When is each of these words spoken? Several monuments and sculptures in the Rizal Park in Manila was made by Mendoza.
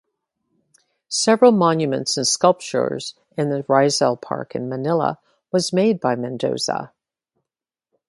Several 1.09 1.51
monuments 1.51 2.17
and 2.17 2.25
sculptures 2.25 3.13
in 3.37 3.49
the 3.51 3.63
Rizal 3.67 4.17
Park 4.17 4.55
in 4.55 4.67
Manila 4.67 5.19
was 5.51 5.71
made 5.71 5.99
by 5.99 6.15
Mendoza. 6.15 6.91